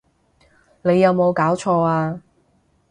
[0.81, 2.19] 你有無攪錯呀！